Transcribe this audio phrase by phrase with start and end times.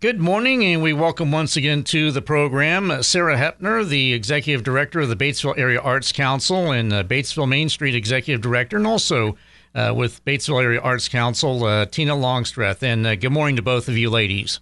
[0.00, 4.62] Good morning, and we welcome once again to the program uh, Sarah Hepner, the Executive
[4.62, 8.86] Director of the Batesville Area Arts Council and uh, Batesville Main Street Executive Director, and
[8.86, 9.36] also
[9.74, 12.82] uh, with Batesville Area Arts Council, uh, Tina Longstreth.
[12.82, 14.60] And uh, good morning to both of you ladies.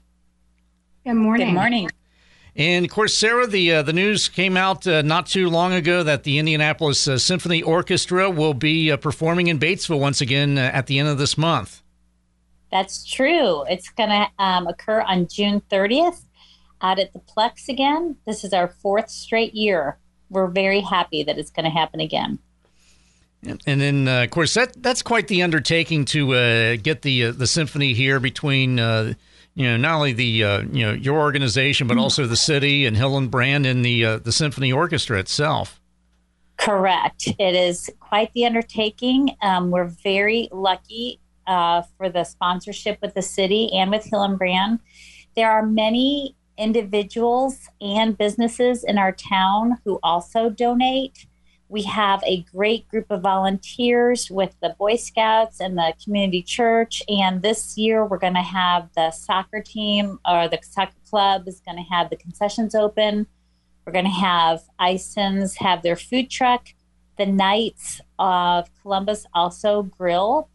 [1.07, 1.47] Good morning.
[1.47, 1.89] Good morning.
[2.57, 6.03] And of course, Sarah, the uh, the news came out uh, not too long ago
[6.03, 10.99] that the Indianapolis uh, Symphony Orchestra will be performing in Batesville once again at the
[10.99, 11.81] end of this month.
[12.71, 13.65] That's true.
[13.69, 16.23] It's going to um, occur on June 30th
[16.81, 18.17] out at the Plex again.
[18.27, 19.99] This is our fourth straight year.
[20.31, 22.39] We're very happy that it's going to happen again.
[23.67, 27.33] And then, uh, of course, that that's quite the undertaking to uh, get the uh,
[27.33, 29.15] the symphony here between uh,
[29.55, 32.97] you know not only the uh, you know your organization but also the city and
[32.97, 35.81] Hillenbrand and the uh, the symphony orchestra itself.
[36.57, 37.29] Correct.
[37.39, 39.37] It is quite the undertaking.
[39.41, 44.79] Um, we're very lucky uh, for the sponsorship with the city and with Hillenbrand.
[45.35, 51.27] There are many individuals and businesses in our town who also donate.
[51.71, 57.03] We have a great group of volunteers with the Boy Scouts and the community church.
[57.09, 61.61] And this year, we're going to have the soccer team or the soccer club is
[61.61, 63.27] going to have the concessions open.
[63.85, 66.69] We're going to have Ison's have their food truck.
[67.17, 70.49] The Knights of Columbus also grill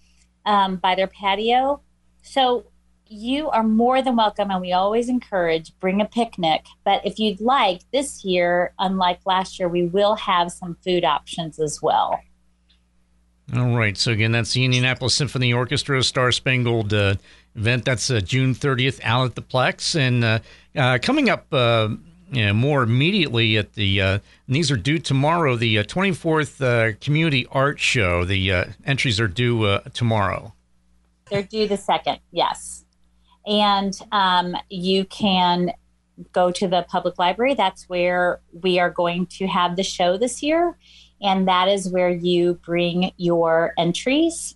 [0.45, 1.81] um, by their patio.
[2.21, 2.65] So
[3.07, 6.65] you are more than welcome, and we always encourage bring a picnic.
[6.83, 11.59] But if you'd like, this year, unlike last year, we will have some food options
[11.59, 12.19] as well.
[13.55, 13.97] All right.
[13.97, 17.15] So again, that's the Indianapolis Symphony Orchestra Star Spangled uh,
[17.55, 17.85] event.
[17.85, 20.39] That's uh, June 30th out at the Plex, and uh,
[20.75, 21.89] uh coming up uh,
[22.33, 26.97] you know, more immediately at the uh, these are due tomorrow the uh, 24th uh,
[26.99, 28.25] community art show.
[28.25, 30.53] The uh, entries are due uh, tomorrow.
[31.29, 32.85] They're due the second yes.
[33.45, 35.73] And um, you can
[36.31, 37.53] go to the public library.
[37.53, 40.77] That's where we are going to have the show this year.
[41.21, 44.55] And that is where you bring your entries.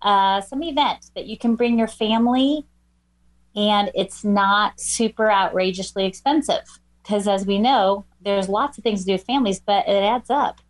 [0.00, 2.66] uh, some event that you can bring your family
[3.54, 6.64] and it's not super outrageously expensive
[7.02, 10.30] because as we know there's lots of things to do with families but it adds
[10.30, 10.62] up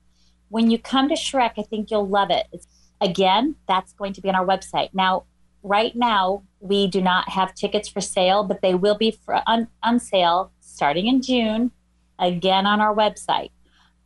[0.49, 2.67] when you come to shrek i think you'll love it it's
[3.03, 4.91] Again, that's going to be on our website.
[4.95, 5.25] Now,
[5.63, 9.67] right now, we do not have tickets for sale, but they will be for, on,
[9.83, 11.73] on sale starting in June,
[12.19, 13.51] again on our website.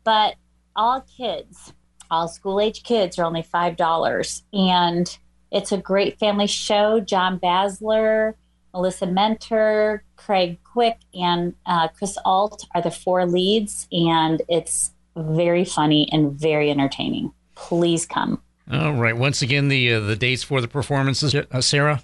[0.03, 0.37] But
[0.75, 1.75] all kids,
[2.11, 4.43] all school age kids, are only $5.
[4.53, 5.19] And
[5.51, 7.01] it's a great family show.
[7.01, 8.35] John Basler,
[8.73, 13.89] Melissa Mentor, Craig Quick, and uh, Chris Alt are the four leads.
[13.93, 17.33] And it's very funny and very entertaining.
[17.55, 18.41] Please come.
[18.71, 19.16] All right.
[19.16, 22.03] Once again, the uh, the dates for the performances, uh, Sarah.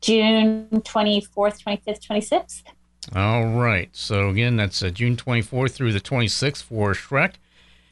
[0.00, 2.64] June twenty fourth, twenty fifth, twenty sixth.
[3.14, 3.88] All right.
[3.92, 7.34] So again, that's uh, June twenty fourth through the twenty sixth for Shrek,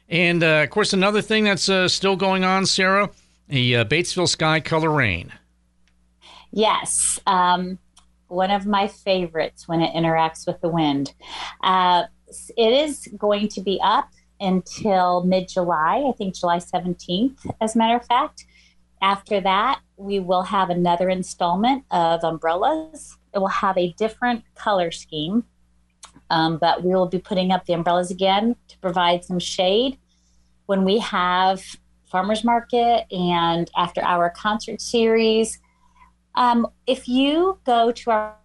[0.09, 3.09] and uh, of course another thing that's uh, still going on, Sarah,
[3.47, 5.31] the uh, Batesville Sky Color Rain.
[6.51, 7.19] Yes.
[7.25, 7.79] Um,
[8.27, 11.13] one of my favorites when it interacts with the wind.
[11.63, 12.09] it
[12.57, 14.09] is going to be up
[14.43, 18.45] until mid July, I think July 17th, as a matter of fact.
[19.01, 23.17] After that, we will have another installment of umbrellas.
[23.33, 25.43] It will have a different color scheme,
[26.29, 29.97] um, but we will be putting up the umbrellas again to provide some shade.
[30.67, 31.63] When we have
[32.05, 35.59] farmers market and after our concert series,
[36.35, 38.37] um, if you go to our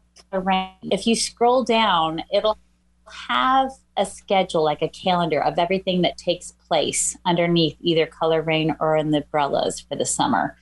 [0.91, 2.59] if you scroll down, it'll
[3.13, 8.77] have a schedule, like a calendar of everything that takes place underneath either Color Rain
[8.81, 10.57] or in the umbrellas for the summer.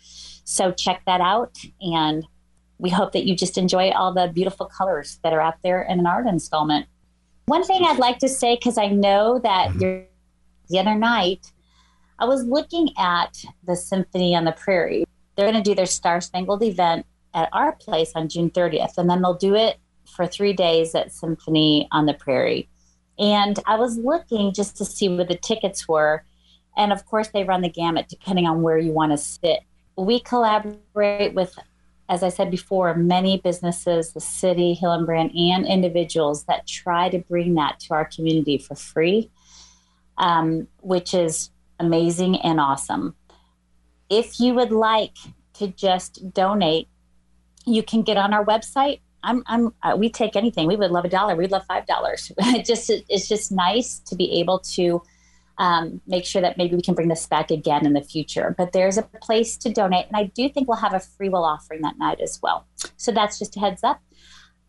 [0.44, 1.56] So check that out.
[1.81, 2.26] And
[2.78, 5.98] we hope that you just enjoy all the beautiful colors that are out there in
[5.98, 6.87] an art installment.
[7.46, 10.06] One thing I'd like to say, because I know that mm-hmm.
[10.69, 11.52] the other night
[12.19, 15.04] I was looking at the Symphony on the Prairie.
[15.37, 17.04] They're going to do their Star Spangled event
[17.34, 19.78] at our place on June 30th, and then they'll do it
[20.08, 22.69] for three days at Symphony on the Prairie.
[23.19, 26.25] And I was looking just to see what the tickets were.
[26.76, 29.61] And of course, they run the gamut depending on where you want to sit.
[29.97, 31.58] We collaborate with,
[32.08, 37.55] as I said before, many businesses, the city, Hillenbrand, and individuals that try to bring
[37.55, 39.31] that to our community for free,
[40.19, 41.50] um, which is
[41.81, 43.14] amazing and awesome.
[44.11, 45.17] If you would like
[45.55, 46.88] to just donate,
[47.64, 49.00] you can get on our website.
[49.26, 50.67] I'm, I'm, uh, we take anything.
[50.67, 51.37] We would love a dollar.
[51.37, 52.32] We'd love five dollars.
[52.38, 55.02] it just, it's just nice to be able to
[55.58, 58.55] um, make sure that maybe we can bring this back again in the future.
[58.56, 61.44] But there's a place to donate, and I do think we'll have a free will
[61.44, 62.67] offering that night as well.
[62.96, 64.00] So that's just a heads up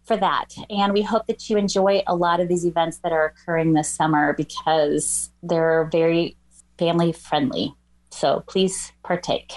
[0.06, 0.56] for that.
[0.70, 3.90] And we hope that you enjoy a lot of these events that are occurring this
[3.90, 6.38] summer because they're very
[6.78, 7.76] family friendly.
[8.10, 9.52] So please partake.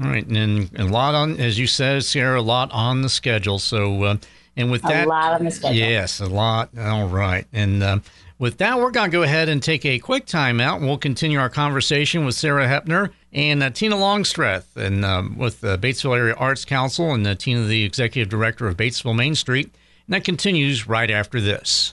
[0.00, 3.58] All right, and, a lot on, as you said, Sarah, a lot on the schedule.
[3.58, 4.16] So, uh,
[4.56, 5.76] and with a that, a lot on the schedule.
[5.76, 6.70] Yes, a lot.
[6.78, 7.98] All right, and uh,
[8.38, 11.40] with that, we're going to go ahead and take a quick timeout, and we'll continue
[11.40, 16.34] our conversation with Sarah Hepner and uh, Tina Longstreth, and um, with the Batesville Area
[16.34, 19.74] Arts Council, and uh, Tina, the executive director of Batesville Main Street.
[20.06, 21.92] And that continues right after this.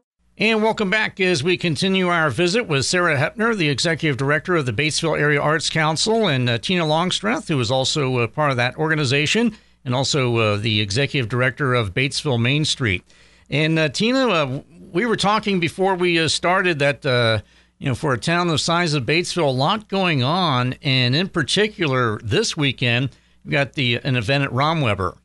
[0.41, 4.65] And welcome back as we continue our visit with Sarah Hepner, the executive director of
[4.65, 8.57] the Batesville Area Arts Council, and uh, Tina Longstreth, who is also uh, part of
[8.57, 9.55] that organization,
[9.85, 13.03] and also uh, the executive director of Batesville Main Street.
[13.51, 14.61] And uh, Tina, uh,
[14.91, 17.43] we were talking before we uh, started that
[17.77, 21.29] you know for a town the size of Batesville, a lot going on, and in
[21.29, 23.11] particular this weekend,
[23.45, 25.17] we got the an event at Romweber.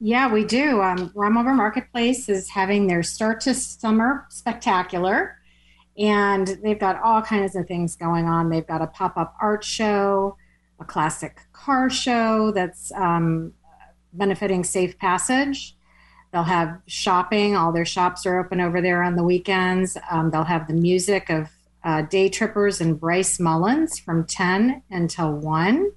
[0.00, 0.82] Yeah, we do.
[0.82, 5.38] Um, Romweber Marketplace is having their Start to Summer Spectacular,
[5.96, 8.50] and they've got all kinds of things going on.
[8.50, 10.36] They've got a pop up art show,
[10.80, 13.52] a classic car show that's um,
[14.12, 15.76] benefiting Safe Passage.
[16.32, 17.56] They'll have shopping.
[17.56, 19.96] All their shops are open over there on the weekends.
[20.10, 21.48] Um, they'll have the music of
[21.84, 25.92] uh, Day Trippers and Bryce Mullins from 10 until 1.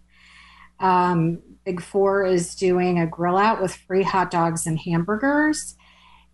[0.79, 5.75] Um, Big Four is doing a grill out with free hot dogs and hamburgers.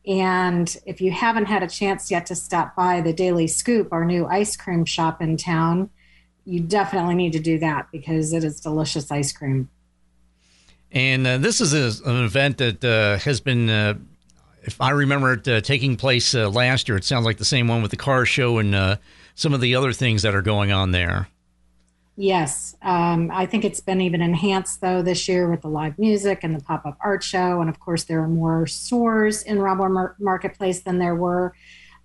[0.05, 4.05] And if you haven't had a chance yet to stop by the Daily Scoop, our
[4.05, 5.89] new ice cream shop in town,
[6.45, 9.71] you definitely need to do that because it is delicious ice cream.
[10.91, 13.95] And uh, this is a, an event that uh, has been, uh,
[14.61, 17.67] if I remember it uh, taking place uh, last year, it sounds like the same
[17.67, 18.97] one with the car show and uh,
[19.33, 21.27] some of the other things that are going on there.
[22.15, 26.43] Yes, um, I think it's been even enhanced though this year with the live music
[26.43, 30.13] and the pop up art show, and of course there are more stores in Romweber
[30.19, 31.55] Marketplace than there were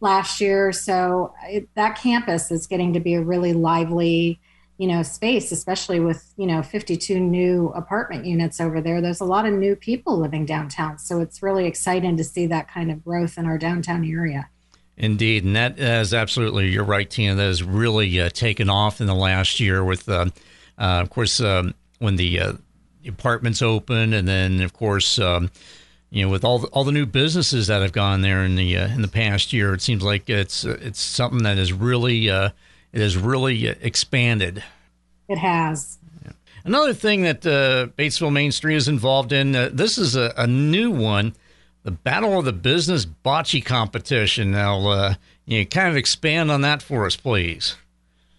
[0.01, 0.73] last year.
[0.73, 4.41] So it, that campus is getting to be a really lively,
[4.79, 9.03] you know, space, especially with you know 52 new apartment units over there.
[9.03, 12.67] There's a lot of new people living downtown, so it's really exciting to see that
[12.67, 14.49] kind of growth in our downtown area.
[14.99, 17.37] Indeed, and that is absolutely you're right, Tina.
[17.37, 19.85] That has really uh, taken off in the last year.
[19.85, 20.27] With, uh,
[20.77, 22.53] uh, of course, um, when the, uh,
[23.07, 25.53] apartments open, and then of course, um,
[26.11, 28.77] you know, with all the, all the new businesses that have gone there in the
[28.77, 32.51] uh, in the past year, it seems like it's it's something that has really uh,
[32.93, 34.65] it has really expanded.
[35.29, 35.99] It has.
[36.65, 39.53] Another thing that Batesville Main Street is involved in.
[39.53, 41.35] this is a, a new one
[41.83, 44.51] the Battle of the Business Bocce Competition.
[44.51, 45.15] Now, uh,
[45.47, 47.77] you kind of expand on that for us, please.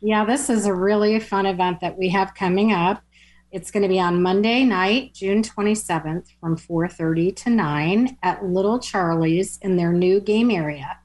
[0.01, 3.03] Yeah, this is a really fun event that we have coming up.
[3.51, 8.79] It's going to be on Monday night, June 27th from 4:30 to 9 at Little
[8.79, 10.97] Charlie's in their new game area.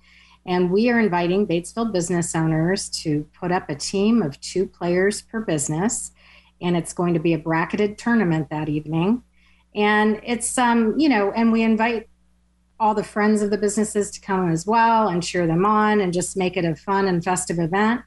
[0.47, 5.23] And we are inviting Batesville business owners to put up a team of 2 players
[5.23, 6.13] per business
[6.61, 9.23] and it's going to be a bracketed tournament that evening.
[9.75, 12.09] And it's um, you know, and we invite
[12.81, 16.13] all the friends of the businesses to come as well and cheer them on and
[16.13, 18.03] just make it a fun and festive event.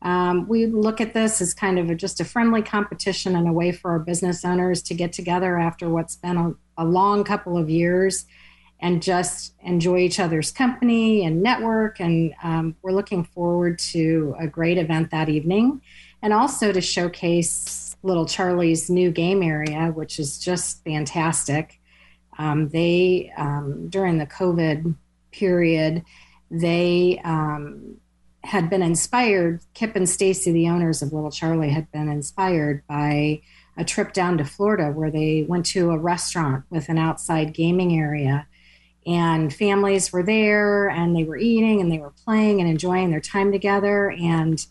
[0.00, 3.52] Um, we look at this as kind of a, just a friendly competition and a
[3.52, 7.58] way for our business owners to get together after what's been a, a long couple
[7.58, 8.24] of years
[8.80, 11.98] and just enjoy each other's company and network.
[12.00, 15.82] And um, we're looking forward to a great event that evening.
[16.22, 21.80] and also to showcase Little Charlie's new game area, which is just fantastic.
[22.38, 24.94] Um, they, um, during the COVID
[25.32, 26.04] period,
[26.50, 27.96] they um,
[28.44, 33.42] had been inspired, Kip and Stacy, the owners of Little Charlie, had been inspired by
[33.76, 37.98] a trip down to Florida where they went to a restaurant with an outside gaming
[37.98, 38.46] area.
[39.06, 43.20] And families were there and they were eating and they were playing and enjoying their
[43.20, 44.10] time together.
[44.10, 44.64] And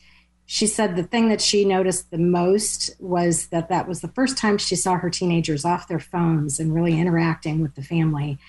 [0.50, 4.38] she said the thing that she noticed the most was that that was the first
[4.38, 8.40] time she saw her teenagers off their phones and really interacting with the family.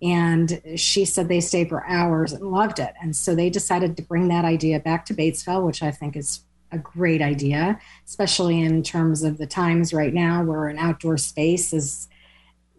[0.00, 2.94] And she said they stayed for hours and loved it.
[3.02, 6.40] And so they decided to bring that idea back to Batesville, which I think is
[6.72, 11.74] a great idea, especially in terms of the times right now where an outdoor space
[11.74, 12.08] is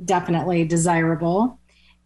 [0.03, 1.59] definitely desirable.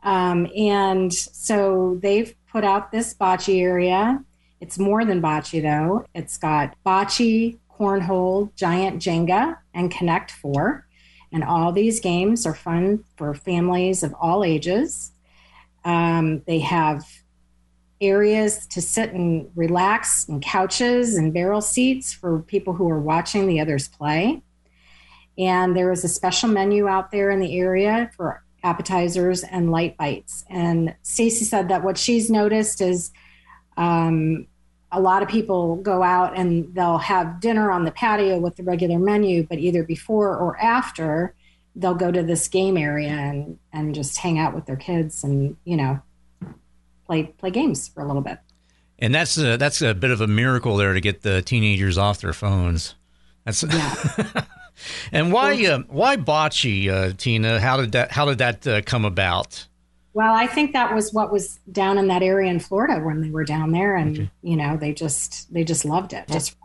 [0.03, 4.21] Um, and so they've put out this bocce area
[4.59, 6.05] it's more than bocce, though.
[6.13, 10.87] It's got bocce, cornhole, giant Jenga, and Connect Four.
[11.31, 15.11] And all these games are fun for families of all ages.
[15.83, 17.05] Um, they have
[17.99, 23.47] areas to sit and relax, and couches and barrel seats for people who are watching
[23.47, 24.41] the others play.
[25.37, 29.97] And there is a special menu out there in the area for appetizers and light
[29.97, 30.43] bites.
[30.49, 33.11] And Stacy said that what she's noticed is
[33.77, 34.47] um,
[34.91, 38.63] a lot of people go out and they'll have dinner on the patio with the
[38.63, 41.33] regular menu, but either before or after,
[41.75, 45.57] they'll go to this game area and, and just hang out with their kids and,
[45.65, 46.01] you know,
[47.05, 48.39] play play games for a little bit.
[48.99, 52.19] And that's a, that's a bit of a miracle there to get the teenagers off
[52.19, 52.95] their phones.
[53.45, 54.45] That's yeah.
[55.11, 57.59] and why uh, why bocce, uh, Tina?
[57.59, 59.67] How did that how did that uh, come about?
[60.17, 63.29] Well, I think that was what was down in that area in Florida when they
[63.29, 64.31] were down there, and okay.
[64.41, 66.27] you know they just they just loved it.
[66.27, 66.55] Just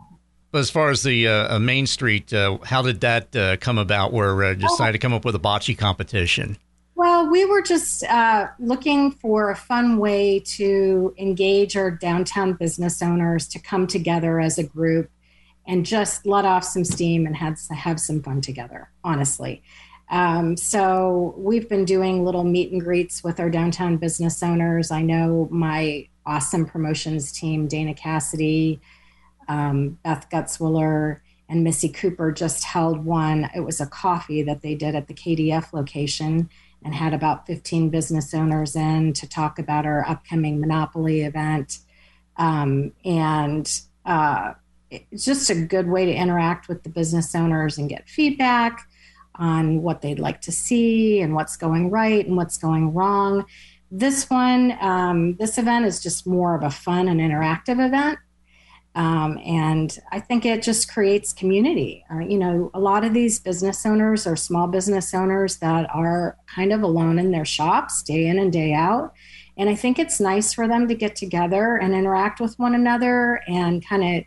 [0.55, 4.11] as far as the uh, uh, Main Street, uh, how did that uh, come about?
[4.11, 4.91] Where uh, decided oh.
[4.93, 6.57] to come up with a bocce competition?
[6.95, 13.03] Well, we were just uh, looking for a fun way to engage our downtown business
[13.03, 15.11] owners to come together as a group
[15.67, 18.89] and just let off some steam and have have some fun together.
[19.03, 19.61] Honestly,
[20.13, 24.91] um, so we've been doing little meet and greets with our downtown business owners.
[24.91, 28.79] I know my awesome promotions team, Dana Cassidy,
[29.47, 33.49] um, Beth Gutzwiller, and Missy Cooper just held one.
[33.55, 36.47] It was a coffee that they did at the KDF location
[36.85, 41.79] and had about 15 business owners in to talk about our upcoming Monopoly event.
[42.37, 43.67] Um, and
[44.05, 44.53] uh,
[44.91, 48.87] it's just a good way to interact with the business owners and get feedback
[49.35, 53.45] on what they'd like to see and what's going right and what's going wrong.
[53.91, 58.19] This one, um, this event is just more of a fun and interactive event.
[58.95, 62.05] Um, and I think it just creates community.
[62.13, 66.37] Uh, you know, a lot of these business owners are small business owners that are
[66.47, 69.13] kind of alone in their shops day in and day out.
[69.57, 73.41] And I think it's nice for them to get together and interact with one another
[73.47, 74.23] and kind of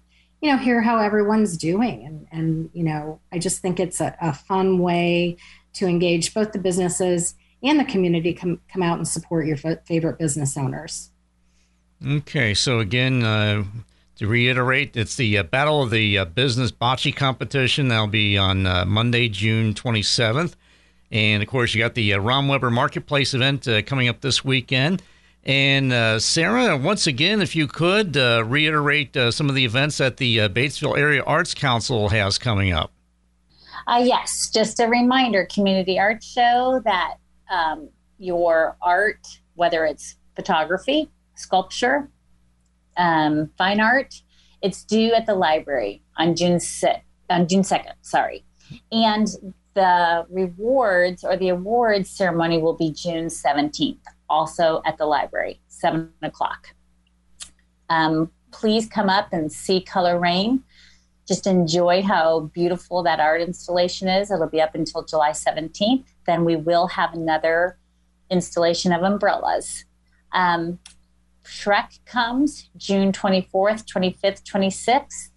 [0.46, 2.06] you know, hear how everyone's doing.
[2.06, 5.38] And, and you know, I just think it's a, a fun way
[5.72, 7.34] to engage both the businesses
[7.64, 11.10] and the community come, come out and support your f- favorite business owners.
[12.06, 12.54] Okay.
[12.54, 13.64] So, again, uh,
[14.18, 17.88] to reiterate, it's the uh, Battle of the uh, Business Bocce competition.
[17.88, 20.54] That'll be on uh, Monday, June 27th.
[21.10, 25.02] And of course, you got the uh, Romweber Marketplace event uh, coming up this weekend.
[25.46, 29.98] And uh, Sarah, once again, if you could uh, reiterate uh, some of the events
[29.98, 32.90] that the uh, Batesville Area Arts Council has coming up.
[33.86, 37.14] Uh, yes, just a reminder community art show that
[37.48, 37.88] um,
[38.18, 39.24] your art,
[39.54, 42.10] whether it's photography, sculpture,
[42.96, 44.20] um, fine art,
[44.62, 48.44] it's due at the library on June 6th, on June 2nd, sorry.
[48.90, 49.28] And
[49.74, 53.98] the rewards or the awards ceremony will be June 17th
[54.28, 56.68] also at the library, seven o'clock.
[57.88, 60.62] Um, please come up and see Color Rain.
[61.26, 64.30] Just enjoy how beautiful that art installation is.
[64.30, 66.04] It'll be up until July 17th.
[66.26, 67.78] Then we will have another
[68.30, 69.84] installation of umbrellas.
[70.32, 70.78] Um,
[71.44, 75.30] Shrek comes June 24th, 25th, 26th,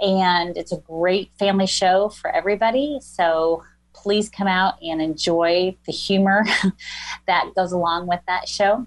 [0.00, 2.98] and it's a great family show for everybody.
[3.00, 3.62] So
[4.04, 6.44] please come out and enjoy the humor
[7.26, 8.86] that goes along with that show.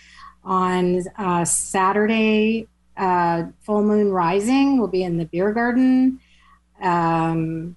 [0.44, 6.20] On uh, Saturday, uh, Full Moon Rising will be in the beer garden.
[6.80, 7.76] Um,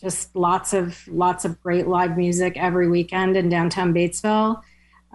[0.00, 4.62] just lots of lots of great live music every weekend in downtown Batesville.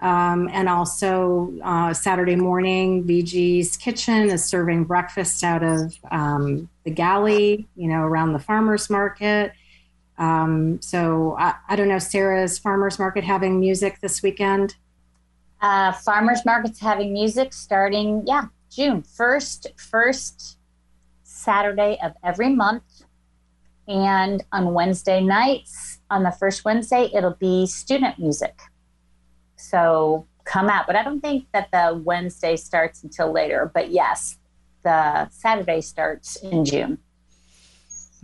[0.00, 6.90] Um, and also uh, Saturday morning, VG's Kitchen is serving breakfast out of um, the
[6.90, 9.52] galley, you know, around the farmers market.
[10.18, 14.76] Um, so I, I, don't know, Sarah's farmers market having music this weekend?
[15.60, 20.58] Uh, farmers market's having music starting, yeah, June first, first
[21.22, 22.82] Saturday of every month.
[23.88, 28.58] And on Wednesday nights, on the first Wednesday, it'll be student music.
[29.56, 30.86] So come out.
[30.86, 33.70] But I don't think that the Wednesday starts until later.
[33.72, 34.38] But yes,
[34.82, 36.98] the Saturday starts in June.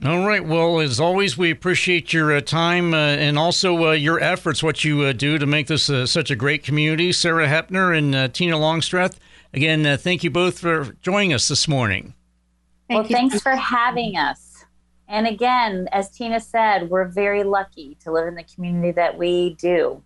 [0.04, 0.44] All right.
[0.44, 4.82] Well, as always, we appreciate your uh, time uh, and also uh, your efforts, what
[4.85, 7.12] you uh, do to make this uh, such a great community.
[7.12, 9.18] Sarah Hepner and uh, Tina Longstreth.
[9.54, 12.14] Again, uh, thank you both for joining us this morning.
[12.88, 13.16] Thank well, you.
[13.16, 14.64] thanks for having us.
[15.09, 19.54] And again, as Tina said, we're very lucky to live in the community that we
[19.54, 20.02] do.